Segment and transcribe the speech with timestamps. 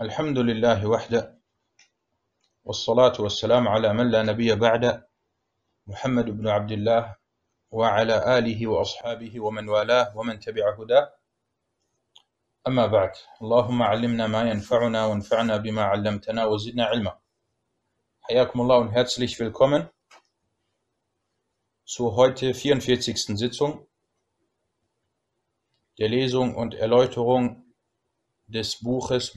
[0.00, 1.38] الحمد لله وحده
[2.64, 5.04] والصلاة والسلام على من لا نبي بعد
[5.86, 7.16] محمد بن عبد الله
[7.70, 11.14] وعلى آله وأصحابه ومن والاه ومن تبع هداه
[12.66, 13.12] أما بعد
[13.42, 17.18] اللهم علمنا ما ينفعنا وانفعنا بما علمتنا وزدنا علما
[18.20, 19.88] حياكم الله und herzlich willkommen
[21.84, 23.38] zur heute 44.
[23.38, 23.86] Sitzung
[26.00, 27.63] der Lesung und Erläuterung
[28.46, 29.32] des Buches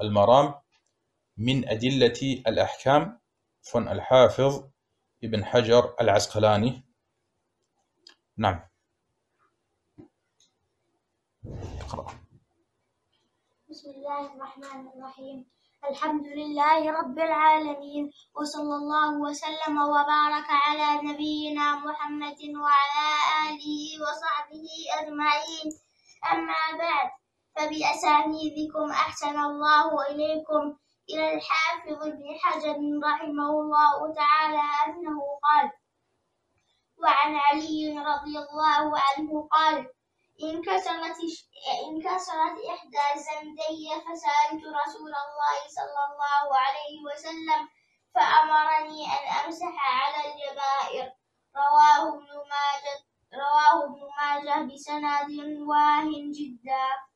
[0.00, 0.54] al-Maram
[1.36, 3.18] min Adillati al-Ahkam
[3.70, 4.62] von Al-Hafiz
[5.20, 6.82] ibn Hajar al-Asqalani.
[8.38, 8.60] نعم.
[11.80, 12.06] اقرأ.
[13.70, 15.46] بسم الله الرحمن الرحيم
[15.90, 23.08] الحمد لله رب العالمين وصلى الله وسلم وبارك على نبينا محمد وعلى
[23.46, 24.66] آله وصحبه
[25.00, 25.66] أجمعين
[26.32, 27.10] أما بعد
[27.56, 30.76] فبأسانيدكم أحسن الله إليكم
[31.10, 35.70] إلى الحافظ ابن حجر رحمه الله تعالى أنه قال
[37.02, 39.86] وعن علي رضي الله عنه قال
[40.42, 41.16] انكسرت
[41.86, 47.68] انكسرت إحدى زندي فسألت رسول الله صلى الله عليه وسلم
[48.14, 51.12] فأمرني أن أمسح على الجبائر.
[51.56, 52.96] رواه ابن ماجه
[53.34, 55.30] رواه ابن ماجه بسند
[55.68, 56.04] واه
[56.38, 57.11] جدا.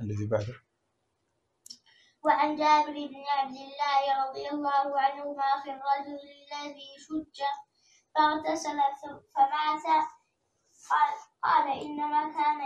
[0.00, 0.54] الذي بعده.
[2.24, 7.38] وعن جابر بن عبد الله رضي الله عنهما في الرجل الذي شج
[8.14, 8.78] فاغتسل
[9.34, 9.84] فمات
[10.90, 12.60] قال, قال إنما كان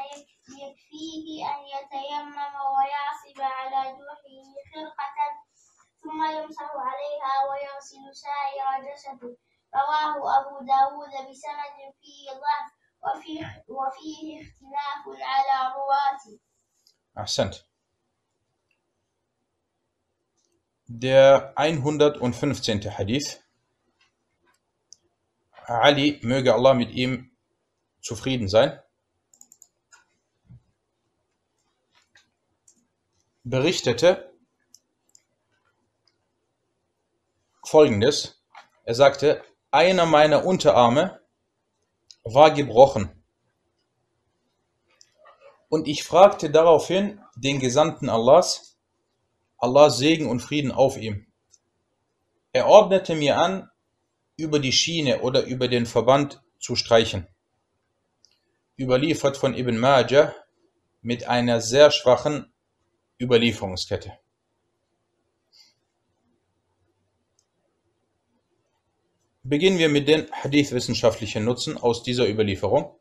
[0.48, 4.36] يكفيه أن يتيمم ويعصب على جرحه
[4.74, 5.18] خرقة
[6.02, 9.36] ثم يمسح عليها ويغسل سائر جسده.
[9.74, 12.70] رواه أبو داود بسند فيه ضعف
[13.04, 16.38] وفيه, وفيه اختلاف على رواته.
[17.14, 17.66] Ahsant.
[20.86, 22.98] Der 115.
[22.98, 23.40] Hadith.
[25.66, 27.30] Ali, möge Allah mit ihm
[28.00, 28.78] zufrieden sein,
[33.44, 34.32] berichtete
[37.64, 38.42] folgendes.
[38.84, 41.20] Er sagte, einer meiner Unterarme
[42.24, 43.21] war gebrochen.
[45.72, 48.76] Und ich fragte daraufhin den Gesandten Allahs,
[49.56, 51.26] Allahs Segen und Frieden auf ihm.
[52.52, 53.70] Er ordnete mir an,
[54.36, 57.26] über die Schiene oder über den Verband zu streichen.
[58.78, 60.34] Überliefert von Ibn Majah
[61.00, 62.52] mit einer sehr schwachen
[63.18, 64.12] Überlieferungskette.
[69.42, 72.94] Beginnen wir mit den hadithwissenschaftlichen Nutzen aus dieser Überlieferung.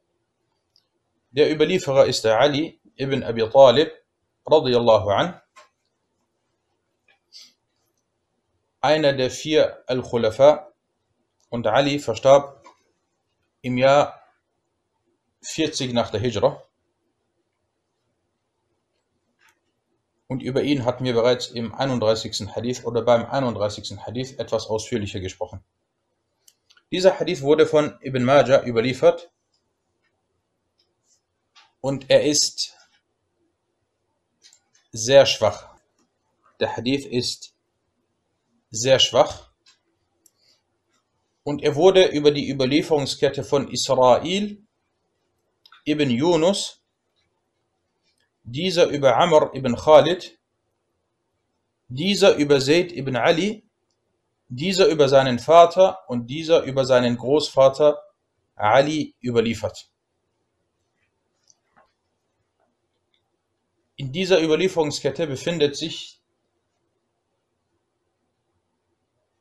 [1.31, 3.89] Der Überlieferer ist der Ali ibn Abi Talib
[4.45, 5.41] radiyallahu an,
[8.81, 10.73] einer der vier Al-Khulafa
[11.49, 12.65] und Ali verstarb
[13.61, 14.21] im Jahr
[15.43, 16.61] 40 nach der Hijra.
[20.27, 22.55] Und über ihn hatten wir bereits im 31.
[22.55, 23.99] Hadith oder beim 31.
[24.05, 25.63] Hadith etwas ausführlicher gesprochen.
[26.91, 29.31] Dieser Hadith wurde von Ibn Majah überliefert
[31.81, 32.73] und er ist
[34.91, 35.75] sehr schwach.
[36.59, 37.53] Der Hadith ist
[38.69, 39.51] sehr schwach
[41.43, 44.63] und er wurde über die Überlieferungskette von Israel
[45.85, 46.81] ibn Yunus,
[48.43, 50.37] dieser über Amr ibn Khalid,
[51.87, 53.63] dieser über Zayd ibn Ali,
[54.47, 58.01] dieser über seinen Vater und dieser über seinen Großvater
[58.55, 59.90] Ali überliefert.
[64.01, 66.19] In dieser Überlieferungskette befindet sich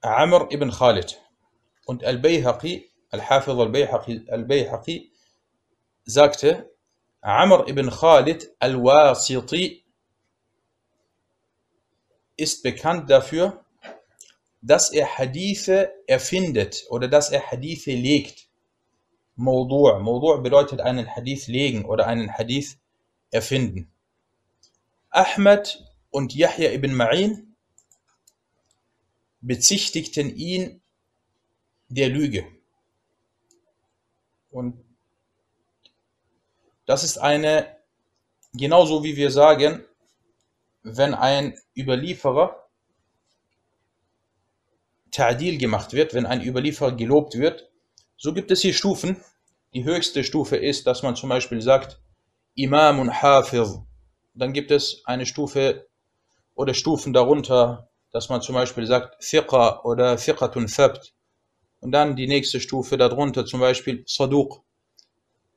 [0.03, 1.19] Amr ibn Khalid
[1.87, 5.13] und Al-Bayhaqi, Al-Hafiz Al-Bayhaqi, Al-Bayhaqi
[6.05, 6.71] sagte,
[7.23, 9.83] Amr ibn Khalid Al-Wasiti
[12.37, 13.65] ist bekannt dafür,
[14.61, 18.47] dass er Hadithe erfindet oder dass er Hadithe legt.
[19.37, 22.77] Mawdu' Mawdu' bedeutet einen Hadith legen oder einen Hadith
[23.31, 23.91] erfinden.
[25.11, 27.55] Ahmad und Yahya ibn Ma'in
[29.41, 30.81] bezichtigten ihn
[31.89, 32.47] der Lüge.
[34.51, 34.85] Und
[36.87, 37.77] das ist eine,
[38.53, 39.85] genauso wie wir sagen,
[40.83, 42.69] wenn ein Überlieferer
[45.11, 47.71] Ta'dil gemacht wird, wenn ein Überlieferer gelobt wird,
[48.17, 49.17] so gibt es hier Stufen.
[49.75, 52.01] Die höchste Stufe ist, dass man zum Beispiel sagt,
[52.55, 53.81] Imam und Hafiz.
[54.41, 55.87] Dann gibt es eine Stufe
[56.55, 61.13] oder Stufen darunter, dass man zum Beispiel sagt Thiqa oder Thiqatun Thabt
[61.81, 64.63] und dann die nächste Stufe darunter, zum Beispiel Saduq.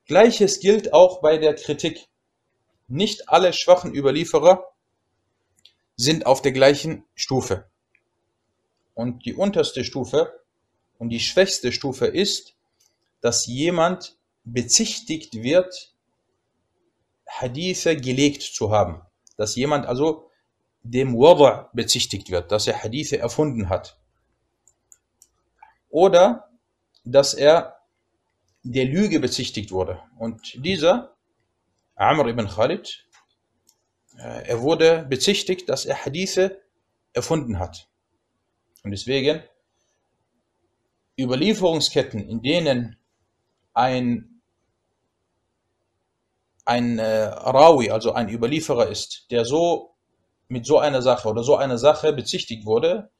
[0.04, 2.08] Gleiches gilt auch bei der Kritik.
[2.86, 4.62] Nicht alle schwachen Überlieferer
[5.96, 7.64] sind auf der gleichen Stufe.
[8.92, 10.30] Und die unterste Stufe
[10.98, 12.54] und die schwächste Stufe ist,
[13.22, 15.93] dass jemand bezichtigt wird,
[17.40, 19.02] Hadithe gelegt zu haben.
[19.36, 20.30] Dass jemand also
[20.82, 23.98] dem Wada bezichtigt wird, dass er Hadithe erfunden hat.
[25.88, 26.50] Oder
[27.04, 27.76] dass er
[28.62, 30.00] der Lüge bezichtigt wurde.
[30.18, 31.16] Und dieser,
[31.94, 33.06] Amr ibn Khalid,
[34.18, 36.60] äh, er wurde bezichtigt, dass er Hadithe
[37.12, 37.88] erfunden hat.
[38.82, 39.42] Und deswegen
[41.18, 42.96] Überlieferungsketten, in denen
[43.72, 44.33] ein,
[46.64, 49.94] ein äh, Rawi, also ein Überlieferer ist, der so
[50.48, 53.10] mit so einer Sache oder so einer Sache bezichtigt wurde,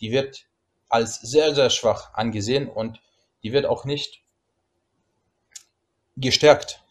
[0.00, 0.46] die wird
[0.88, 3.00] als sehr, sehr schwach angesehen und
[3.42, 4.22] die wird auch nicht
[6.16, 6.82] gestärkt.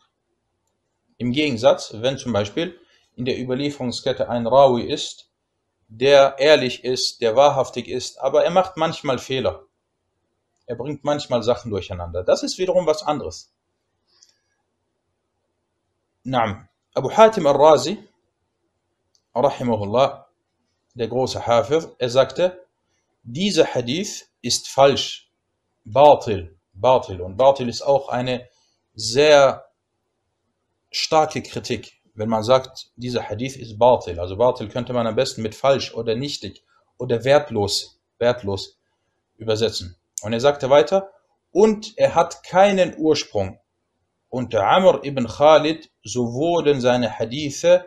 [1.18, 2.80] Im Gegensatz, wenn zum Beispiel
[3.16, 5.30] in der Überlieferungskette ein Rawi ist,
[5.90, 9.66] der ehrlich ist, der wahrhaftig ist, aber er macht manchmal Fehler.
[10.66, 12.24] Er bringt manchmal Sachen durcheinander.
[12.24, 13.52] Das ist wiederum was anderes.
[16.30, 16.68] Naam.
[16.94, 17.98] Abu Hatim al-Razi,
[19.36, 20.28] rahimahullah,
[20.94, 22.66] der große Hafiz, er sagte,
[23.24, 25.32] dieser Hadith ist falsch.
[25.86, 26.58] Batil.
[26.74, 27.22] Batil.
[27.22, 28.48] Und Batil ist auch eine
[28.94, 29.66] sehr
[30.92, 34.20] starke Kritik wenn man sagt, dieser Hadith ist Batil.
[34.20, 36.66] Also Batil könnte man am besten mit falsch oder nichtig
[36.98, 38.78] oder wertlos, wertlos
[39.38, 39.96] übersetzen.
[40.22, 41.12] Und er sagte weiter,
[41.52, 43.60] und er hat keinen Ursprung.
[44.28, 47.86] Unter Amr ibn Khalid, so wurden seine Hadithe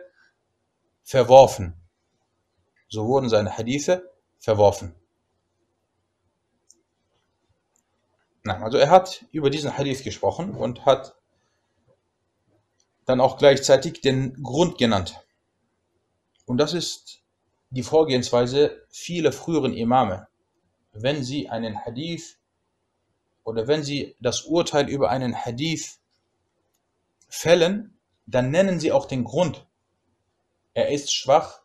[1.03, 1.73] verworfen.
[2.87, 4.95] So wurden seine Hadithe verworfen.
[8.45, 11.15] Also er hat über diesen Hadith gesprochen und hat
[13.05, 15.19] dann auch gleichzeitig den Grund genannt.
[16.45, 17.21] Und das ist
[17.69, 20.27] die Vorgehensweise vieler früheren Imame.
[20.91, 22.37] Wenn sie einen Hadith
[23.43, 25.99] oder wenn sie das Urteil über einen Hadith
[27.29, 27.92] fällen,
[28.25, 29.67] dann nennen sie auch den Grund.
[30.73, 31.61] Er ist schwach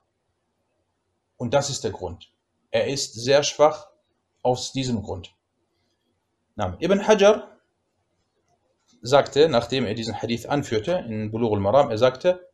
[1.37, 2.33] und das ist der Grund.
[2.71, 3.89] Er ist sehr schwach
[4.43, 5.35] aus diesem Grund.
[6.57, 7.57] Ibn Hajar
[9.01, 12.51] sagte, nachdem er diesen Hadith anführte in Bulugh al-Maram, er sagte,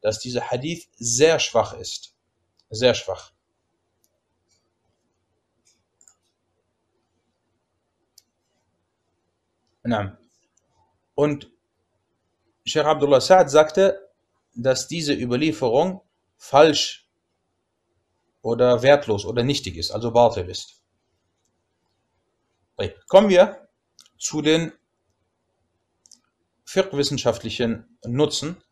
[0.00, 2.16] dass dieser Hadith sehr schwach ist.
[2.70, 3.32] Sehr schwach.
[11.14, 11.53] Und
[12.66, 14.10] Sheikh Abdullah Sa'ad sagte,
[14.54, 16.00] dass diese Überlieferung
[16.36, 17.08] falsch
[18.42, 20.82] oder wertlos oder nichtig ist, also Batil ist.
[23.08, 23.68] Kommen wir
[24.18, 24.72] zu den
[26.64, 28.62] fiqh-wissenschaftlichen Nutzen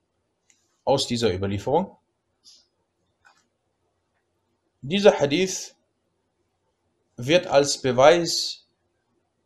[0.84, 1.96] aus dieser Überlieferung.
[4.80, 5.76] Dieser Hadith
[7.16, 8.66] wird als Beweis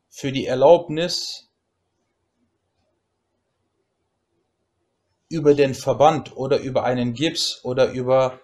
[0.08, 1.45] für die Erlaubnis
[5.28, 8.40] über den Verband oder über einen Gips oder über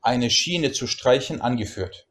[0.00, 2.06] eine Schiene zu streichen angeführt.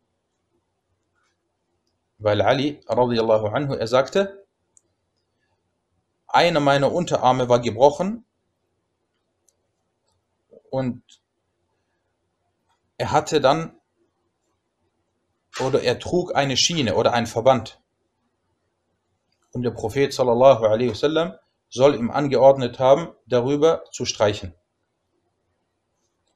[2.18, 4.46] Weil Ali radiallahu anhu, er sagte,
[6.28, 8.26] einer meiner Unterarme war gebrochen
[10.70, 11.02] und
[12.98, 13.80] er hatte dann
[15.60, 17.82] oder er trug eine Schiene oder ein Verband.
[19.54, 21.34] Und der Prophet sallallahu alaihi wasallam
[21.70, 24.54] soll ihm angeordnet haben, darüber zu streichen.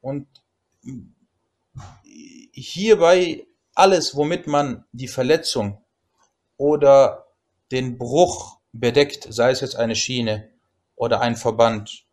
[0.02, 0.28] Und
[2.52, 5.84] hierbei alles, womit man die Verletzung
[6.58, 7.28] oder
[7.72, 10.50] den Bruch bedeckt, sei es jetzt eine Schiene
[10.96, 12.06] oder ein Verband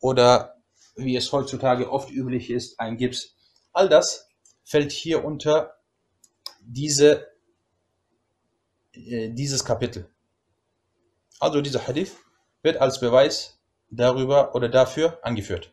[0.00, 0.56] oder
[0.96, 3.34] wie es heutzutage oft üblich ist, ein Gips.
[3.72, 4.28] All das
[4.64, 5.76] fällt hier unter
[6.60, 7.28] diese,
[8.92, 10.08] äh, dieses Kapitel.
[11.38, 12.16] Also dieser Hadith
[12.62, 13.58] wird als Beweis
[13.90, 15.72] darüber oder dafür angeführt.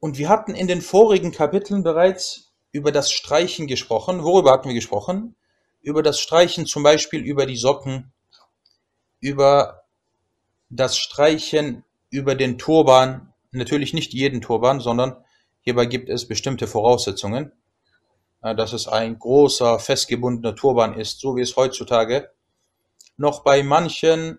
[0.00, 4.22] Und wir hatten in den vorigen Kapiteln bereits über das Streichen gesprochen.
[4.22, 5.34] Worüber hatten wir gesprochen?
[5.80, 8.12] Über das Streichen zum Beispiel über die Socken,
[9.20, 9.84] über
[10.68, 15.16] das Streichen über den Turban, natürlich nicht jeden Turban, sondern
[15.62, 17.52] hierbei gibt es bestimmte Voraussetzungen,
[18.52, 22.30] dass es ein großer, festgebundener Turban ist, so wie es heutzutage
[23.16, 24.38] noch bei manchen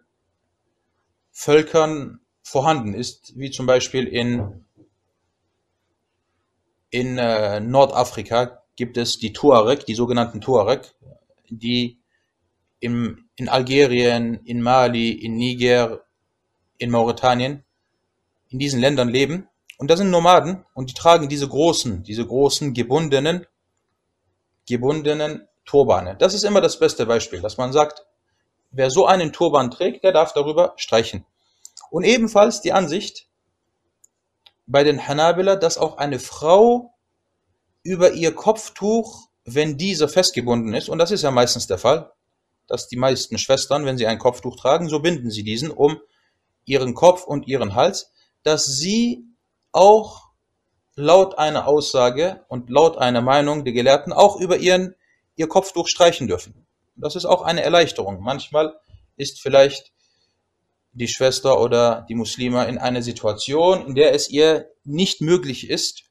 [1.32, 4.66] Völkern vorhanden ist, wie zum Beispiel in,
[6.90, 10.94] in äh, Nordafrika gibt es die Tuareg, die sogenannten Tuareg,
[11.50, 12.00] die
[12.80, 16.06] im, in Algerien, in Mali, in Niger,
[16.78, 17.64] in Mauretanien,
[18.50, 19.48] in diesen Ländern leben.
[19.78, 23.46] Und da sind Nomaden und die tragen diese großen, diese großen gebundenen,
[24.68, 26.16] gebundenen Turbane.
[26.18, 28.06] Das ist immer das beste Beispiel, dass man sagt,
[28.72, 31.26] wer so einen Turban trägt, der darf darüber streichen.
[31.90, 33.28] Und ebenfalls die Ansicht
[34.68, 36.94] bei den Hanabila, dass auch eine Frau
[37.84, 42.12] über ihr Kopftuch, wenn dieser festgebunden ist, und das ist ja meistens der Fall,
[42.68, 46.00] dass die meisten Schwestern, wenn sie ein Kopftuch tragen, so binden sie diesen um
[46.66, 48.12] ihren Kopf und ihren Hals,
[48.44, 49.26] dass sie
[49.72, 50.25] auch
[50.96, 54.96] laut einer Aussage und laut einer Meinung der Gelehrten auch über ihren,
[55.36, 56.66] ihr Kopftuch streichen dürfen.
[56.96, 58.22] Das ist auch eine Erleichterung.
[58.22, 58.80] Manchmal
[59.18, 59.92] ist vielleicht
[60.94, 66.04] die Schwester oder die Muslime in einer Situation, in der es ihr nicht möglich ist,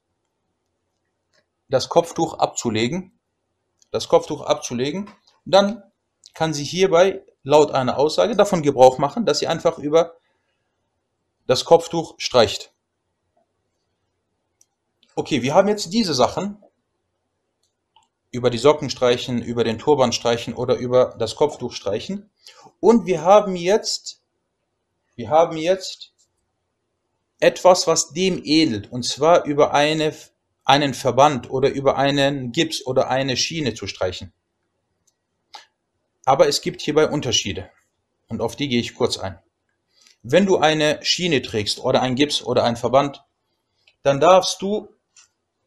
[1.68, 3.18] das Kopftuch abzulegen,
[3.90, 5.10] das Kopftuch abzulegen,
[5.46, 5.82] dann
[6.34, 10.16] kann sie hierbei laut einer Aussage davon Gebrauch machen, dass sie einfach über
[11.46, 12.73] das Kopftuch streicht.
[15.16, 16.58] Okay, wir haben jetzt diese Sachen,
[18.32, 22.30] über die Socken streichen, über den Turban streichen oder über das Kopftuch streichen.
[22.80, 24.22] Und wir haben jetzt,
[25.14, 26.12] wir haben jetzt
[27.38, 30.12] etwas, was dem ähnelt, und zwar über eine,
[30.64, 34.32] einen Verband oder über einen Gips oder eine Schiene zu streichen.
[36.24, 37.70] Aber es gibt hierbei Unterschiede
[38.26, 39.38] und auf die gehe ich kurz ein.
[40.24, 43.22] Wenn du eine Schiene trägst oder ein Gips oder ein Verband,
[44.02, 44.88] dann darfst du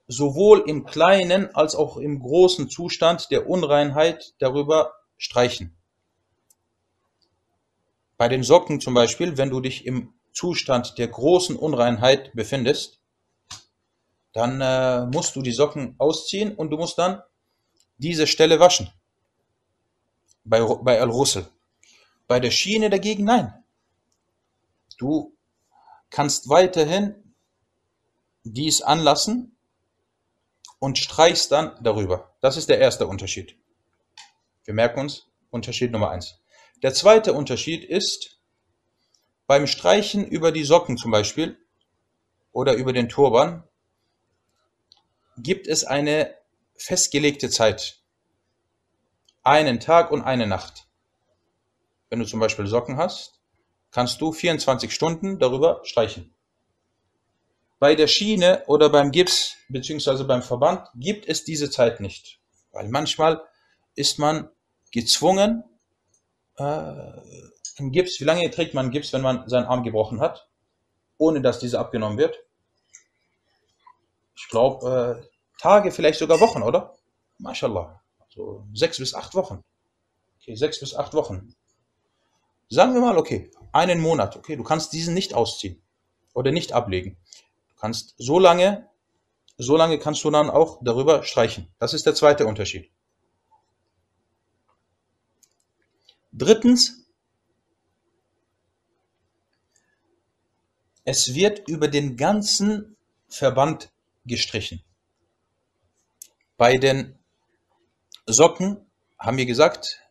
[0.08, 5.76] sowohl im kleinen als auch im großen Zustand der Unreinheit darüber streichen.
[8.18, 13.00] Bei den Socken zum Beispiel, wenn du dich im Zustand der großen Unreinheit befindest,
[14.34, 17.22] dann äh, musst du die Socken ausziehen und du musst dann
[17.98, 18.90] diese Stelle waschen.
[20.44, 21.48] Bei, bei Al-Russel.
[22.28, 23.54] Bei der Schiene dagegen nein.
[24.98, 25.36] Du
[26.10, 27.16] kannst weiterhin
[28.44, 29.57] dies anlassen
[30.80, 32.36] und streichst dann darüber.
[32.42, 33.56] Das ist der erste Unterschied.
[34.66, 36.40] Wir merken uns Unterschied Nummer eins.
[36.84, 38.40] Der zweite Unterschied ist,
[39.48, 41.58] beim Streichen über die Socken zum Beispiel
[42.52, 43.64] oder über den Turban
[45.38, 46.36] gibt es eine
[46.76, 48.02] festgelegte Zeit.
[49.44, 50.88] Einen Tag und eine Nacht.
[52.10, 53.40] Wenn du zum Beispiel Socken hast,
[53.92, 56.34] kannst du 24 Stunden darüber streichen.
[57.80, 62.40] Bei der Schiene oder beim Gips beziehungsweise beim Verband gibt es diese Zeit nicht.
[62.72, 63.42] Weil manchmal
[63.94, 64.50] ist man
[64.92, 65.64] gezwungen,
[66.56, 70.50] äh, ein Gips, wie lange trägt man Gips, wenn man seinen Arm gebrochen hat,
[71.20, 72.40] ohne dass dieser abgenommen wird?
[74.36, 75.28] Ich glaube, äh,
[75.62, 76.96] Tage, vielleicht sogar Wochen, oder?
[77.38, 78.02] Mashallah.
[78.30, 79.64] So sechs bis acht Wochen.
[80.42, 81.56] Okay, sechs bis acht Wochen.
[82.70, 85.82] Sagen wir mal, okay, einen Monat, okay, du kannst diesen nicht ausziehen
[86.34, 87.18] oder nicht ablegen
[87.80, 88.90] kannst so lange,
[89.58, 91.68] so lange kannst du dann auch darüber streichen.
[91.80, 92.92] Das ist der zweite Unterschied.
[96.32, 97.08] Drittens,
[101.04, 103.92] es wird über den ganzen Verband
[104.26, 104.84] gestrichen.
[106.58, 107.18] Bei den
[108.26, 108.86] Socken
[109.18, 110.02] haben wir gesagt,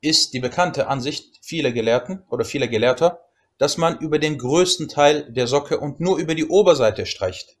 [0.00, 3.25] ist die bekannte Ansicht vieler Gelehrten oder vieler Gelehrter,
[3.58, 7.56] dass man über den größten Teil der Socke und nur über die Oberseite streicht.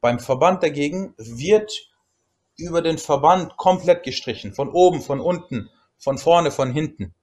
[0.00, 1.72] Beim Verband dagegen wird
[2.56, 7.14] über den Verband komplett gestrichen, von oben, von unten, von vorne, von hinten.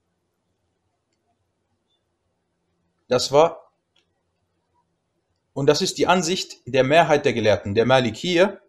[3.07, 3.71] Das war,
[5.53, 8.59] und das ist die Ansicht der Mehrheit der Gelehrten, der Malikiyya,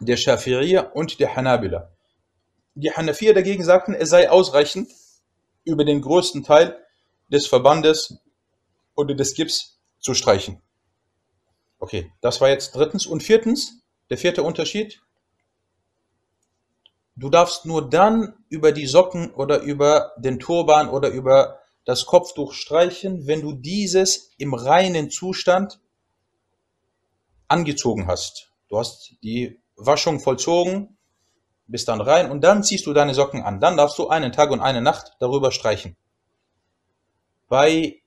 [0.00, 1.90] der Shafi'iyya und der Hanabila.
[2.74, 4.90] Die Hanafiya dagegen sagten, es sei ausreichend,
[5.64, 6.78] über den größten Teil
[7.30, 8.18] des Verbandes
[8.94, 10.60] oder des Gips zu streichen.
[11.78, 13.06] Okay, das war jetzt drittens.
[13.06, 15.00] Und viertens, der vierte Unterschied.
[17.16, 22.52] Du darfst nur dann über die Socken oder über den Turban oder über das Kopftuch
[22.52, 25.80] streichen, wenn du dieses im reinen Zustand
[27.48, 28.52] angezogen hast.
[28.68, 30.96] Du hast die Waschung vollzogen,
[31.66, 33.60] bist dann rein und dann ziehst du deine Socken an.
[33.60, 35.96] Dann darfst du einen Tag und eine Nacht darüber streichen.
[37.50, 38.00] Bei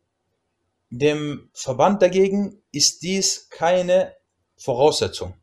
[0.90, 4.16] dem Verband dagegen ist dies keine
[4.56, 5.36] Voraussetzung.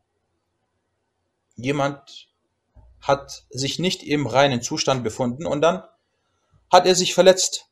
[1.55, 2.31] Jemand
[3.03, 5.85] hat sich nicht im reinen Zustand befunden und dann
[6.73, 7.67] hat er sich verletzt.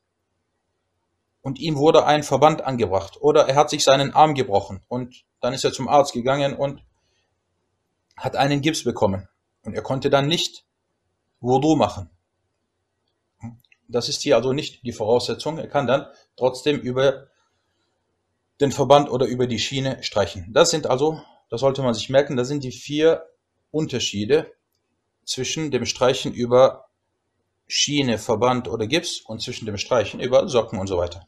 [1.41, 5.53] und ihm wurde ein Verband angebracht oder er hat sich seinen Arm gebrochen und dann
[5.53, 6.83] ist er zum Arzt gegangen und
[8.17, 9.27] hat einen Gips bekommen
[9.63, 10.65] und er konnte dann nicht
[11.39, 12.09] Wudu machen.
[13.89, 15.57] Das ist hier also nicht die Voraussetzung.
[15.57, 16.05] Er kann dann
[16.37, 17.27] trotzdem über
[18.61, 20.47] den Verband oder über die Schiene streichen.
[20.53, 23.25] Das sind also, das sollte man sich merken, das sind die vier
[23.71, 24.51] Unterschiede
[25.25, 26.89] zwischen dem Streichen über
[27.67, 31.27] Schiene, Verband oder Gips und zwischen dem Streichen über Socken und so weiter.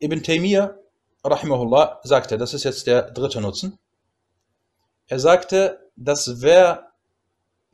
[0.00, 0.76] Ibn Taymiyyah,
[1.24, 3.78] rahimahullah, sagte, das ist jetzt der dritte Nutzen,
[5.06, 6.85] er sagte, dass wer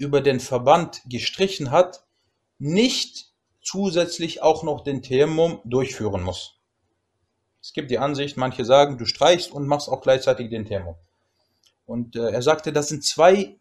[0.02, 2.04] über den Verband gestrichen hat,
[2.58, 3.32] nicht
[3.62, 6.58] zusätzlich auch noch den Tayemmum durchführen muss.
[7.60, 10.96] Es gibt die Ansicht, manche sagen, du streichst und machst auch gleichzeitig den Tayemmum.
[11.86, 13.60] Und äh, er sagte, das sind zwei,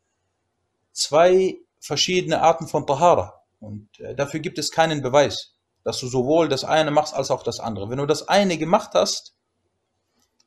[0.92, 3.44] zwei verschiedene Arten von Tahara.
[3.60, 7.44] Und äh, dafür gibt es keinen Beweis, dass du sowohl das eine machst als auch
[7.44, 7.92] das andere.
[7.92, 9.36] Wenn du das eine gemacht hast,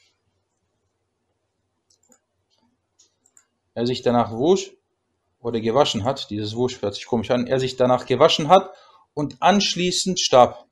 [3.73, 4.73] er sich danach wusch
[5.39, 8.71] oder gewaschen hat, dieses Wusch hört sich komisch an, er sich danach gewaschen hat
[9.15, 10.68] und anschließend starb.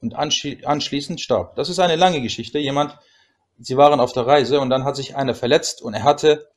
[0.00, 1.56] Und anschließend starb.
[1.56, 2.58] Das ist eine lange Geschichte.
[2.58, 2.98] Jemand,
[3.58, 6.50] sie waren auf der Reise und dann hat sich einer verletzt und er hatte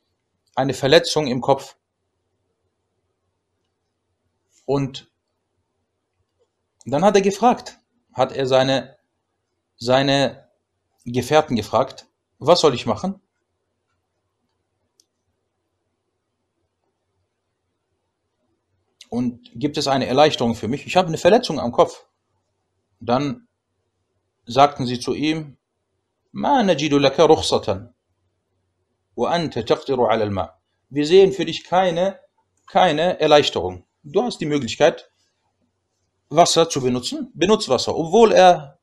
[0.56, 1.75] eine Verletzung im Kopf.
[4.65, 5.12] Und
[6.86, 7.79] dann hat er gefragt,
[8.13, 8.97] hat er seine
[9.75, 10.49] seine
[11.06, 12.08] Gefährten gefragt,
[12.39, 13.21] was soll ich machen?
[19.10, 20.88] Und gibt es eine Erleichterung für mich?
[20.88, 22.06] Ich habe eine Verletzung am Kopf.
[23.03, 23.48] Dann
[24.46, 25.57] sagten sie zu ihm,
[26.33, 27.90] ما نجد لك رخصة
[29.16, 30.59] وأنت تقدر على الماء.
[30.90, 32.18] Wir sehen für dich keine,
[32.66, 33.85] keine Erleichterung.
[34.03, 35.11] Du hast die Möglichkeit,
[36.31, 37.31] Wasser zu benutzen.
[37.35, 38.79] Benutz Wasser, obwohl er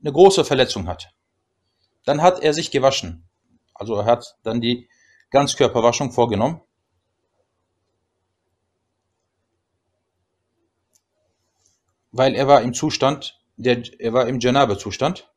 [0.00, 1.12] eine große Verletzung hat.
[2.04, 3.28] Dann hat er sich gewaschen.
[3.74, 4.88] Also er hat dann die
[5.30, 6.60] Ganzkörperwaschung vorgenommen.
[12.17, 15.29] Weil er war im Zustand, der, er war im Janabe-Zustand.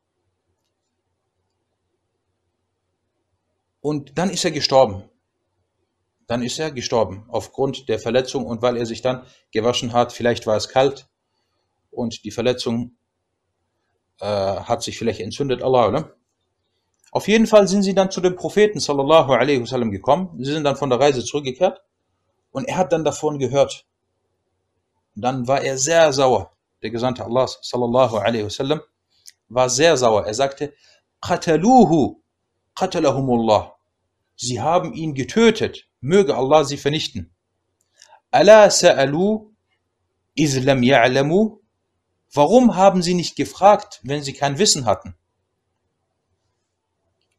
[3.81, 5.03] Und dann ist er gestorben.
[6.29, 10.13] Dann ist er gestorben aufgrund der Verletzung und weil er sich dann gewaschen hat.
[10.13, 11.09] Vielleicht war es kalt
[11.91, 12.97] und die Verletzung
[14.21, 16.15] äh, hat sich vielleicht entzündet, Allah, oder?
[17.11, 20.45] Auf jeden Fall sind sie dann zu dem Propheten sallallahu alaihi wasallam gekommen.
[20.45, 21.83] Sie sind dann von der Reise zurückgekehrt
[22.53, 23.85] und er hat dann davon gehört.
[25.17, 26.53] Dann war er sehr sauer.
[26.83, 28.81] Der Gesandte Allah sallallahu alaihi wasallam
[29.49, 30.27] war sehr sauer.
[30.27, 30.75] Er sagte,
[31.21, 32.23] Qataluhu,
[32.75, 33.75] qatalahumullah.
[34.37, 35.89] Sie haben ihn getötet.
[36.01, 37.35] Möge Allah sie vernichten.
[38.31, 39.51] Ala sa'alu,
[40.35, 41.59] iz lam ya'lamu,
[42.33, 45.15] Warum haben sie nicht gefragt, wenn sie kein Wissen hatten?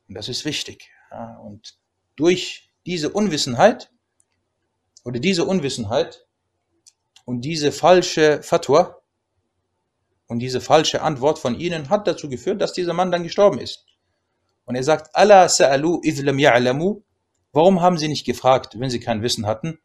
[0.08, 0.90] Das ist wichtig.
[1.44, 1.78] Und
[2.16, 3.92] durch diese Unwissenheit
[5.04, 6.26] oder diese Unwissenheit
[7.26, 8.99] und diese falsche Fatwa
[10.29, 13.85] und diese falsche Antwort von ihnen hat dazu geführt, dass dieser Mann dann gestorben ist.
[14.65, 17.03] Und er sagt, Allah sa'alu idlam ya'lamu.
[17.53, 19.79] Warum haben sie nicht gefragt, wenn sie kein Wissen hatten?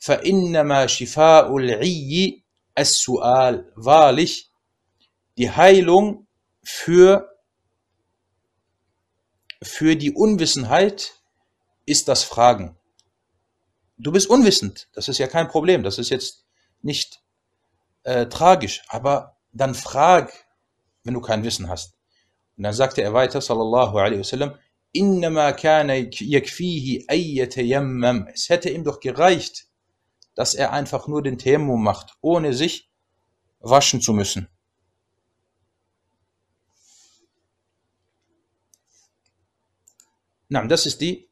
[0.00, 2.42] فَإِنَّمَا شِفَاءُ الْعِيِّ
[2.74, 4.50] as-su'al, wahrlich,
[5.36, 6.26] die Heilung
[6.62, 7.36] für,
[9.62, 11.14] für die Unwissenheit
[11.86, 12.76] ist das Fragen.
[13.98, 16.46] Du bist unwissend, das ist ja kein Problem, das ist jetzt
[16.80, 17.20] nicht
[18.04, 20.31] äh, tragisch, aber dann frag,
[21.03, 21.97] wenn du kein Wissen hast.
[22.57, 24.57] Und dann sagte er weiter, sallallahu alaihi wasallam,
[24.91, 27.39] innama kana yakfihi ay
[28.33, 29.67] Es hätte ihm doch gereicht,
[30.35, 32.91] dass er einfach nur den Tayammum macht, ohne sich
[33.59, 34.47] waschen zu müssen.
[40.47, 41.27] Na, das ist die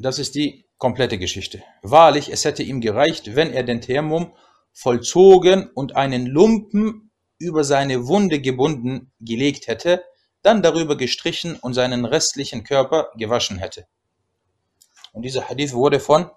[0.00, 1.62] Das ist die komplette Geschichte.
[1.82, 4.32] Wahrlich, es hätte ihm gereicht, wenn er den Thermum
[4.78, 10.04] vollzogen und einen Lumpen über seine Wunde gebunden gelegt hätte,
[10.42, 13.88] dann darüber gestrichen und seinen restlichen Körper gewaschen hätte.
[15.12, 16.30] Und dieser Hadith wurde von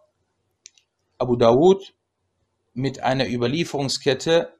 [1.20, 1.94] Abu Dawud
[2.74, 4.58] mit einer Überlieferungskette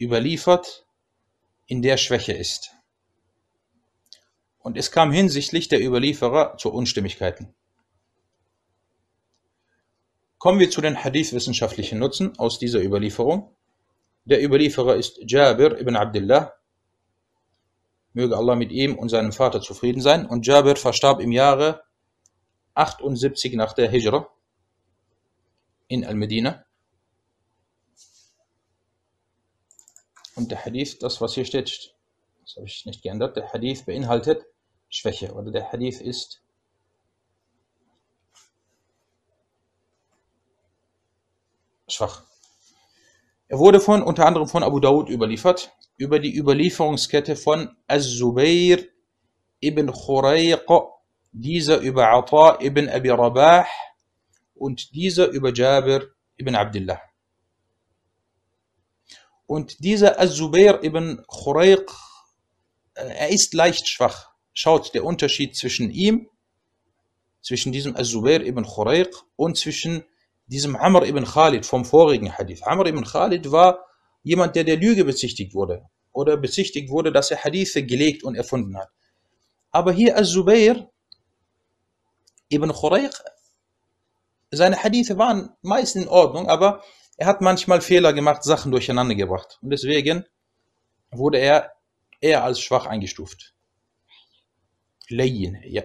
[0.00, 0.84] überliefert,
[1.66, 2.72] in der Schwäche ist.
[4.58, 7.54] Und es kam hinsichtlich der Überlieferer zu Unstimmigkeiten.
[10.42, 13.54] Kommen wir zu den Hadith-wissenschaftlichen Nutzen aus dieser Überlieferung.
[14.24, 16.52] Der Überlieferer ist Jabir ibn Abdullah.
[18.12, 20.26] Möge Allah mit ihm und seinem Vater zufrieden sein.
[20.26, 21.84] Und Jabir verstarb im Jahre
[22.74, 24.28] 78 nach der Hijra
[25.86, 26.64] in Al-Medina.
[30.34, 31.94] Und der Hadith, das was hier steht,
[32.40, 34.44] das habe ich nicht geändert, der Hadith beinhaltet
[34.88, 36.42] Schwäche oder der Hadith ist
[41.94, 42.22] schwach.
[43.48, 48.82] Er wurde von unter anderem von Abu Dawud überliefert, über die Überlieferungskette von Az-Zubayr
[49.60, 50.66] ibn Khurayq,
[51.32, 53.66] dieser über Ata ibn Abi Rabah
[54.54, 57.00] und dieser über Jabir ibn Abdullah.
[59.46, 61.90] Und dieser Az-Zubayr ibn Khurayq,
[62.94, 64.30] er ist leicht schwach.
[64.54, 66.28] Schaut der Unterschied zwischen ihm,
[67.42, 70.04] zwischen diesem Az-Zubayr ibn Khurayq und zwischen
[70.46, 72.62] diesem Amr ibn Khalid vom vorigen Hadith.
[72.62, 73.86] Amr ibn Khalid war
[74.22, 78.76] jemand, der der Lüge bezichtigt wurde oder bezichtigt wurde, dass er Hadithe gelegt und erfunden
[78.76, 78.90] hat.
[79.70, 80.90] Aber hier Az-Zubayr
[82.50, 83.12] ibn Khurayq,
[84.50, 86.82] seine Hadithe waren meist in Ordnung, aber
[87.16, 89.58] er hat manchmal Fehler gemacht, Sachen durcheinander gebracht.
[89.62, 90.26] Und deswegen
[91.10, 91.72] wurde er
[92.20, 93.54] eher als schwach eingestuft.
[95.08, 95.82] Layin, ja.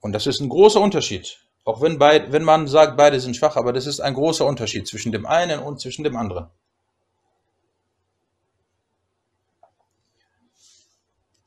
[0.00, 1.38] Und das ist ein großer Unterschied.
[1.64, 4.88] Auch wenn, beid, wenn man sagt, beide sind schwach, aber das ist ein großer Unterschied
[4.88, 6.48] zwischen dem einen und zwischen dem anderen.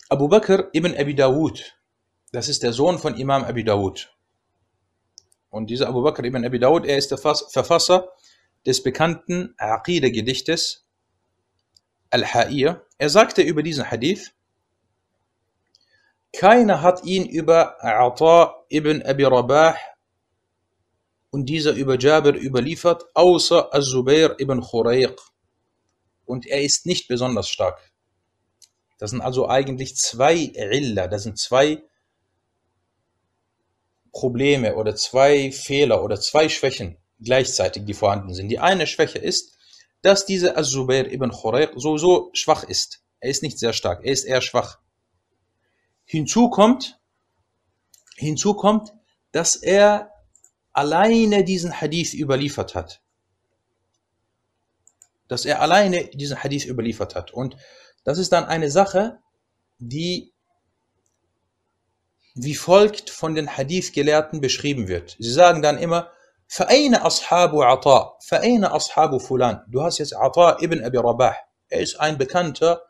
[0.10, 1.76] Abu Bakr ibn Abi Dawud,
[2.32, 4.15] das ist der Sohn von Imam Abi Dawud.
[5.49, 8.10] Und dieser Abu Bakr ibn Abi Dawud, er ist der Verfasser
[8.65, 10.86] des bekannten Aqidah-Gedichtes
[12.12, 12.86] Al-Ha'ir.
[12.99, 14.34] Er sagte über diesen Hadith,
[16.32, 19.76] keiner hat ihn über Ata ibn Abi Rabah
[21.34, 25.19] und dieser über Jabir überliefert, außer Az-Zubair ibn Khurayq.
[26.26, 27.91] Und er ist nicht besonders stark.
[29.00, 31.82] Das sind also eigentlich zwei Illa, das sind zwei
[34.12, 38.50] Probleme oder zwei Fehler oder zwei Schwächen gleichzeitig, die vorhanden sind.
[38.50, 39.58] Die eine Schwäche ist,
[40.04, 43.02] dass dieser Az-Zubair ibn Khurayq so, so schwach ist.
[43.19, 44.78] Er ist nicht sehr stark, er ist eher schwach.
[46.06, 47.00] Hinzu kommt,
[48.17, 48.93] hinzu kommt,
[49.32, 50.12] dass er
[50.73, 53.01] alleine diesen Hadith überliefert hat.
[55.27, 57.31] Dass er alleine diesen Hadith überliefert hat.
[57.31, 57.55] Und
[58.03, 59.19] das ist dann eine Sache,
[59.79, 60.33] die
[62.36, 65.15] wie folgt von den Hadith-Gelehrten beschrieben wird.
[65.19, 66.12] Sie sagen dann immer,
[66.47, 69.63] Vereine Ashabu Ata, Vereine Ashabu Fulan.
[69.67, 71.36] Du hast jetzt Ata ibn Abi Rabah.
[71.69, 72.81] Er ist ein bekannter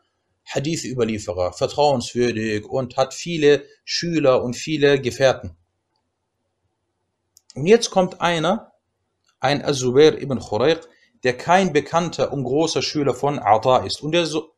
[0.46, 5.56] Hadith-Überlieferer, vertrauenswürdig und hat viele Schüler und viele Gefährten.
[7.54, 8.72] Und jetzt kommt einer,
[9.40, 10.88] ein Azubair ibn Khurayq,
[11.22, 14.54] der kein bekannter und großer Schüler von Ata ist und der so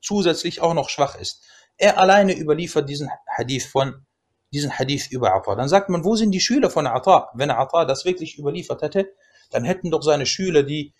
[0.00, 1.42] zusätzlich auch noch schwach ist.
[1.76, 4.06] Er alleine überliefert diesen Hadith von
[4.52, 5.54] diesen Hadith über Ata.
[5.54, 7.30] Dann sagt man, wo sind die Schüler von Ata?
[7.34, 9.12] Wenn Ata das wirklich überliefert hätte,
[9.50, 10.94] dann hätten doch seine Schüler, die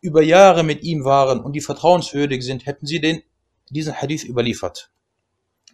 [0.00, 3.22] über Jahre mit ihm waren und die vertrauenswürdig sind, hätten sie den,
[3.70, 4.90] diesen Hadith überliefert.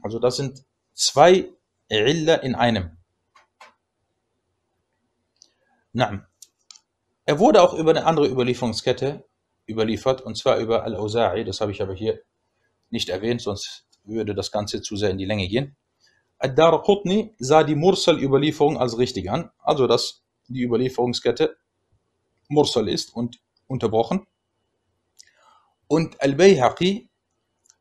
[0.02, 1.48] Also das sind zwei
[1.88, 2.96] Illa in einem.
[5.94, 6.26] Naam.
[7.24, 9.24] Er wurde auch über eine andere Überlieferungskette
[9.68, 12.20] überliefert, und zwar über Al-Auza'i, das habe ich aber hier
[12.90, 15.76] nicht erwähnt, sonst würde das Ganze zu sehr in die Länge gehen.
[16.38, 21.56] Ad-Dar Qutni sah die Mursal-Überlieferung als richtig an, also dass die Überlieferungskette
[22.48, 24.26] Mursal ist und unterbrochen.
[25.86, 27.08] Und Al-Bayhaqi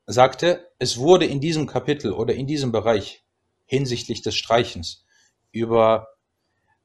[0.06, 3.26] sagte, es wurde in diesem Kapitel oder in diesem Bereich
[3.66, 5.04] hinsichtlich des Streichens
[5.52, 6.10] über,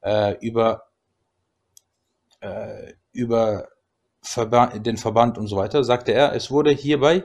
[0.00, 0.87] äh, über
[2.40, 3.68] äh, über
[4.20, 7.24] Verband, den Verband und so weiter, sagte er, es wurde hierbei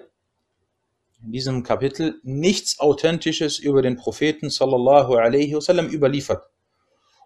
[1.23, 6.45] in diesem Kapitel nichts Authentisches über den Propheten sallallahu alaihi wasallam überliefert.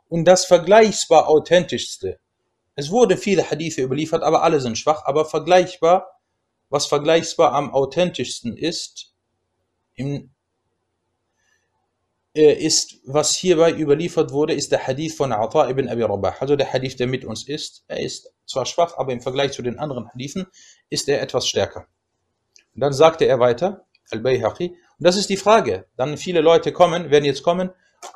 [0.08, 2.19] Und das vergleichbar authentischste,
[2.76, 6.12] es wurde viele Hadithe überliefert, aber alle sind schwach, aber vergleichbar,
[6.69, 9.15] was vergleichbar am authentischsten ist,
[9.95, 10.30] im,
[12.34, 16.36] ist, was hierbei überliefert wurde, ist der Hadith von Ata ibn Abi Rabah.
[16.40, 17.84] Also der Hadith, der mit uns ist.
[17.88, 20.46] Er ist zwar schwach, aber im Vergleich zu den anderen Hadithen
[20.90, 21.88] ist er etwas stärker.
[22.76, 25.88] Und dann sagte er weiter, Al-Bayhaqi, und das ist die Frage.
[25.96, 27.72] Dann viele Leute kommen, werden jetzt kommen,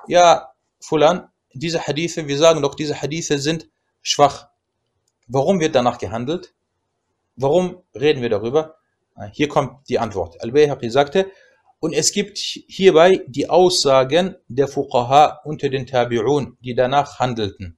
[0.08, 3.70] ja, Fulan, diese Hadithe, wir sagen doch, diese Hadithe sind
[4.02, 4.50] schwach.
[5.28, 6.54] Warum wird danach gehandelt?
[7.36, 8.78] Warum reden wir darüber?
[9.32, 10.42] Hier kommt die Antwort.
[10.42, 11.32] Al-Bayhaqi sagte,
[11.82, 17.76] und es gibt hierbei die Aussagen der Fuqaha unter den Tabi'un, die danach handelten.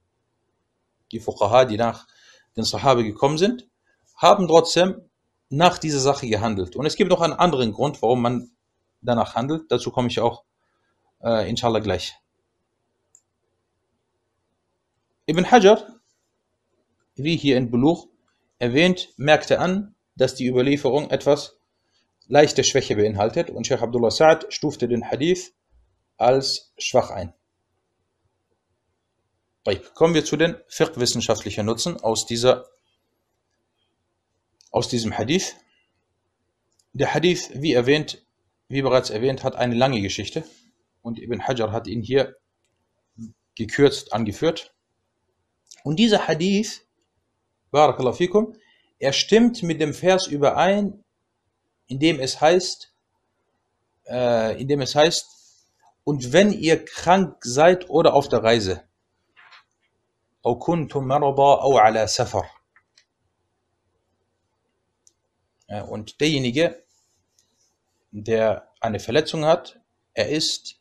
[1.10, 2.06] Die Fuqaha, die nach
[2.54, 3.66] den Sahaba gekommen sind,
[4.14, 5.00] haben trotzdem
[5.48, 6.76] nach dieser Sache gehandelt.
[6.76, 8.50] Und es gibt noch einen anderen Grund, warum man
[9.00, 9.72] danach handelt.
[9.72, 10.44] Dazu komme ich auch
[11.22, 12.14] äh, inshallah gleich.
[15.26, 15.82] Ibn Hajar,
[17.14, 18.08] wie hier in Buluch
[18.58, 21.58] erwähnt, merkte an, dass die Überlieferung etwas
[22.26, 25.52] leichte Schwäche beinhaltet und Sheikh Abdullah Sa'ad stufte den Hadith
[26.16, 27.32] als schwach ein.
[29.94, 32.68] Kommen wir zu den fiqh-wissenschaftlichen Nutzen aus, dieser,
[34.70, 35.56] aus diesem Hadith.
[36.92, 38.22] Der Hadith, wie erwähnt,
[38.68, 40.44] wie bereits erwähnt, hat eine lange Geschichte
[41.02, 42.36] und Ibn Hajar hat ihn hier
[43.54, 44.74] gekürzt angeführt.
[45.82, 46.86] Und dieser Hadith,
[47.70, 48.56] Barakallahu fikum,
[48.98, 51.03] er stimmt mit dem Vers überein,
[51.87, 52.93] in dem es heißt,
[54.07, 55.27] äh, in dem es heißt,
[56.03, 58.89] und wenn ihr krank seid oder auf der Reise,
[60.45, 62.45] أو كنتم مرضى أو على سفر.
[65.87, 66.83] Und derjenige,
[68.11, 69.79] der eine Verletzung hat,
[70.13, 70.79] er ist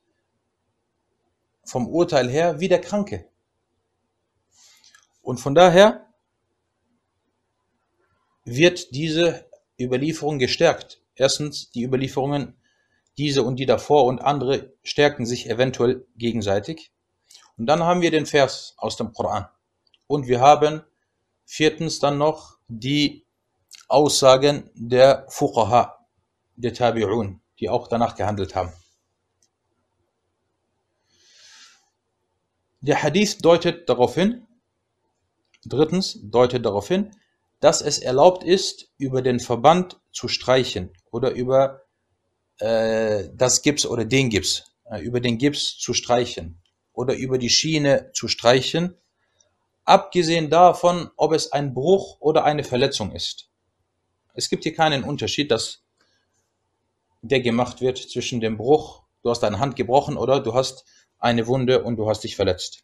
[1.64, 3.29] vom Urteil her wie der Kranke.
[5.21, 6.07] Und von daher
[8.45, 9.45] wird diese
[9.84, 11.02] Überlieferung gestärkt.
[11.15, 12.56] Erstens, die Überlieferungen,
[13.17, 16.91] diese und die davor und andere stärken sich eventuell gegenseitig.
[17.58, 19.48] Und dann haben wir den Vers aus dem Koran.
[20.08, 20.82] Und wir haben
[21.46, 23.26] viertens dann noch die
[23.88, 26.00] Aussagen der Fuqaha,
[26.56, 28.74] der Tabi'un, die auch danach gehandelt haben.
[32.82, 34.46] Der Hadith deutet darauf hin,
[35.63, 37.12] drittens deutet darauf hin,
[37.63, 41.84] dass es erlaubt ist, über den Verband zu streichen oder über
[42.58, 47.49] äh, das Gips oder den Gips, äh, über den Gips zu streichen oder über die
[47.49, 48.97] Schiene zu streichen,
[49.86, 53.47] abgesehen davon, ob es ein Bruch oder eine Verletzung ist.
[54.34, 55.84] Es gibt hier keinen Unterschied, dass
[57.21, 60.84] der gemacht wird zwischen dem Bruch, du hast deine Hand gebrochen oder du hast
[61.17, 62.84] eine Wunde und du hast dich verletzt.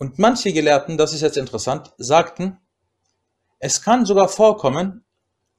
[0.00, 2.58] Und manche Gelehrten, das ist jetzt interessant, sagten,
[3.58, 5.04] es kann sogar vorkommen,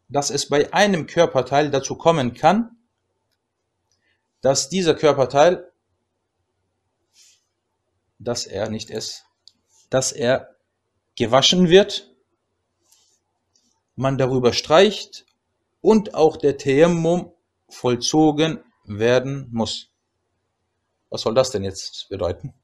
[0.09, 2.75] dass es bei einem Körperteil dazu kommen kann,
[4.41, 5.71] dass dieser Körperteil,
[8.17, 9.25] dass er nicht es,
[9.91, 10.55] dass er
[11.15, 12.11] gewaschen wird,
[13.95, 15.27] man darüber streicht
[15.81, 17.31] und auch der Tayammum
[17.69, 19.91] vollzogen werden muss.
[21.11, 22.55] Was soll das denn jetzt bedeuten?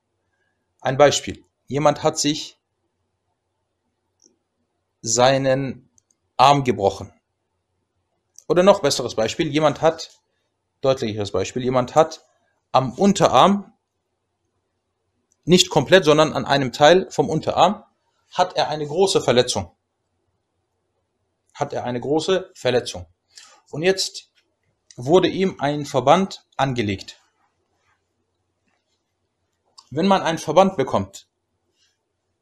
[0.82, 2.58] Ein Beispiel jemand hat sich
[5.02, 5.90] seinen
[6.38, 7.14] Arm gebrochen.
[8.48, 10.22] Oder noch besseres Beispiel, jemand hat,
[10.82, 12.26] deutlicheres Beispiel, jemand hat
[12.72, 13.74] am Unterarm,
[15.44, 17.84] nicht komplett, sondern an einem Teil vom Unterarm,
[18.34, 19.72] hat er eine große Verletzung.
[21.54, 23.06] Hat er eine große Verletzung.
[23.72, 24.32] Und jetzt
[24.96, 27.22] wurde ihm ein Verband angelegt.
[29.90, 31.28] Wenn man einen Verband bekommt,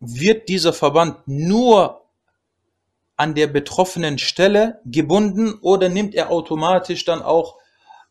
[0.08, 2.06] wird dieser Verband nur
[3.18, 7.58] an der betroffenen Stelle gebunden oder nimmt er automatisch dann auch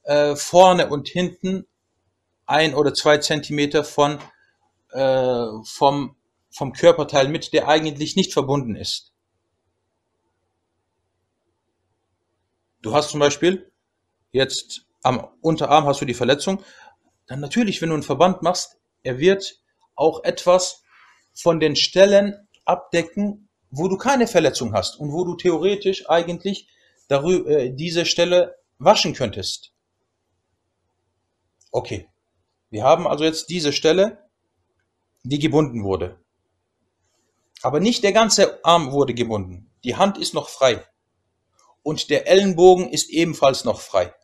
[0.05, 1.67] äh, vorne und hinten
[2.47, 4.19] ein oder zwei Zentimeter von,
[4.93, 6.17] äh, vom,
[6.51, 9.13] vom Körperteil mit, der eigentlich nicht verbunden ist.
[12.83, 13.71] Du hast zum Beispiel
[14.33, 16.63] jetzt am Unterarm hast du die Verletzung,
[17.27, 19.61] dann natürlich, wenn du einen Verband machst, er wird
[19.95, 20.84] auch etwas
[21.35, 26.69] von den Stellen abdecken, wo du keine Verletzung hast und wo du theoretisch eigentlich
[27.09, 29.73] darüber, äh, diese Stelle waschen könntest.
[31.71, 32.09] Okay.
[32.71, 34.29] Wir haben also jetzt diese Stelle,
[35.23, 36.19] die gebunden wurde.
[37.63, 39.71] Aber nicht der ganze Arm wurde gebunden.
[39.85, 40.85] Die Hand ist noch frei.
[41.83, 44.15] Und der Ellenbogen ist ebenfalls noch frei.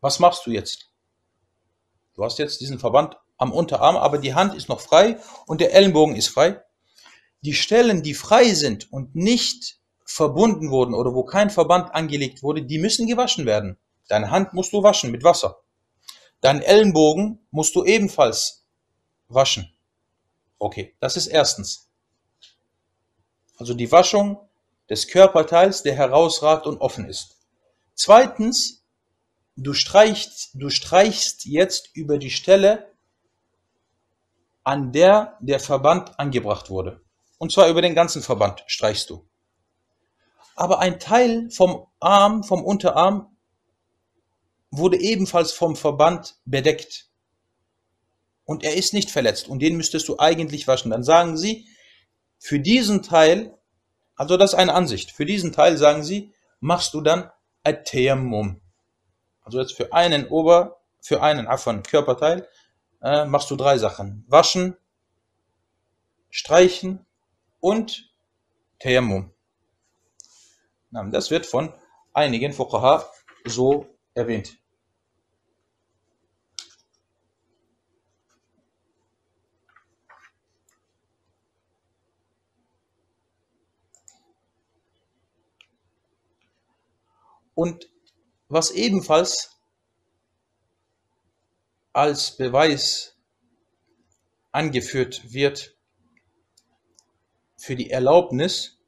[0.00, 0.90] Was machst du jetzt?
[2.14, 5.74] Du hast jetzt diesen Verband am Unterarm, aber die Hand ist noch frei und der
[5.74, 6.62] Ellenbogen ist frei.
[7.40, 12.62] Die Stellen, die frei sind und nicht verbunden wurden oder wo kein Verband angelegt wurde,
[12.62, 13.78] die müssen gewaschen werden.
[14.08, 15.62] Deine Hand musst du waschen mit Wasser.
[16.42, 18.66] Deinen Ellenbogen musst du ebenfalls
[19.28, 19.72] waschen.
[20.58, 21.88] Okay, das ist erstens.
[23.56, 24.38] Also die Waschung
[24.90, 27.36] des Körperteils, der herausragt und offen ist.
[27.94, 28.84] Zweitens,
[29.56, 32.89] du streichst, du streichst jetzt über die Stelle,
[34.64, 37.00] an der der Verband angebracht wurde.
[37.38, 39.26] Und zwar über den ganzen Verband streichst du.
[40.54, 43.36] Aber ein Teil vom Arm, vom Unterarm,
[44.70, 47.08] wurde ebenfalls vom Verband bedeckt.
[48.44, 49.48] Und er ist nicht verletzt.
[49.48, 50.90] Und den müsstest du eigentlich waschen.
[50.90, 51.66] Dann sagen sie,
[52.38, 53.56] für diesen Teil,
[54.16, 57.30] also das ist eine Ansicht, für diesen Teil sagen sie, machst du dann
[57.64, 58.60] At-Tayammum.
[59.42, 62.46] Also jetzt für einen Ober, für einen Afan Körperteil
[63.02, 64.24] äh, machst du drei Sachen.
[64.28, 64.76] Waschen,
[66.30, 67.04] streichen
[67.60, 68.12] und
[68.78, 69.32] Tayammum.
[70.90, 71.72] Das wird von
[72.12, 73.08] einigen Fuqaha
[73.44, 74.56] so erwähnt.
[87.54, 87.90] Und
[88.48, 89.59] was ebenfalls
[91.92, 93.16] als Beweis
[94.52, 95.76] angeführt wird
[97.56, 98.78] für die Erlaubnis,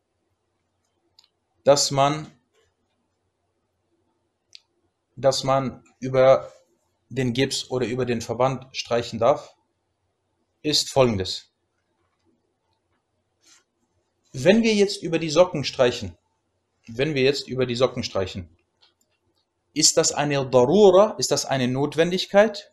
[1.64, 2.32] dass man,
[5.16, 6.52] dass man über
[7.08, 9.54] den Gips oder über den Verband streichen darf,
[10.62, 11.52] ist folgendes.
[14.32, 16.16] Wenn wir jetzt über die Socken streichen,
[16.86, 18.56] wenn wir jetzt über die Socken streichen,
[19.74, 22.71] ist das eine Darura, ist das eine Notwendigkeit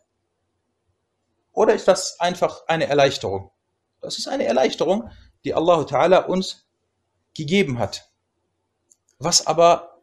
[1.52, 3.50] oder ist das einfach eine Erleichterung?
[4.00, 5.10] Das ist eine Erleichterung,
[5.44, 6.66] die Allah Ta'ala uns
[7.34, 8.10] gegeben hat.
[9.18, 10.02] Was aber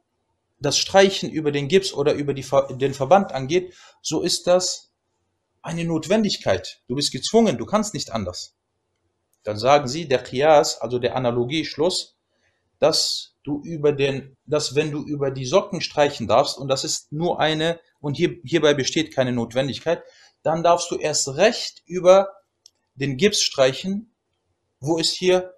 [0.59, 2.45] das Streichen über den Gips oder über die,
[2.77, 4.91] den Verband angeht, so ist das
[5.61, 6.81] eine Notwendigkeit.
[6.87, 8.55] Du bist gezwungen, du kannst nicht anders.
[9.43, 12.17] Dann sagen sie, der Qiyas, also der Analogieschluss,
[12.79, 17.11] dass du über den, dass wenn du über die Socken streichen darfst, und das ist
[17.11, 20.03] nur eine, und hier, hierbei besteht keine Notwendigkeit,
[20.43, 22.29] dann darfst du erst recht über
[22.95, 24.13] den Gips streichen,
[24.79, 25.53] wo es hier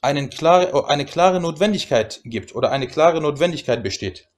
[0.00, 4.28] einen klare, eine klare Notwendigkeit gibt oder eine klare Notwendigkeit besteht.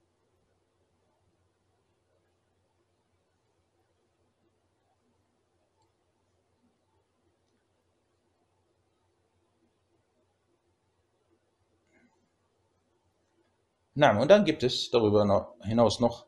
[13.94, 16.26] Na, und dann gibt es darüber hinaus noch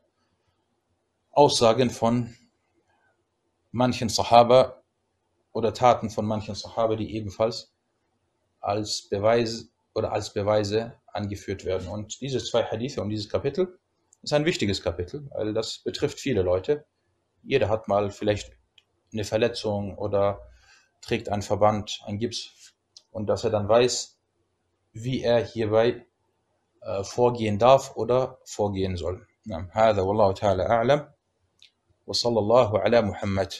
[1.31, 2.35] Aussagen von
[3.72, 4.82] manchen Sahaba
[5.52, 7.72] oder Taten von manchen Sahaba, die ebenfalls
[8.60, 11.88] als Beweis oder als Beweise angeführt werden.
[11.88, 13.78] Und diese zwei Hadithe und dieses Kapitel
[14.22, 16.86] ist ein wichtiges Kapitel, weil das betrifft viele Leute.
[17.42, 18.52] Jeder hat mal vielleicht
[19.12, 20.40] eine Verletzung oder
[21.00, 22.74] trägt einen Verband, einen Gips
[23.10, 24.18] und dass er dann weiß,
[24.92, 26.06] wie er hierbei
[26.80, 29.26] äh, vorgehen darf oder vorgehen soll.
[29.72, 31.08] هذا والله تعالى أعلم
[32.05, 33.53] وصلى الله على محمد.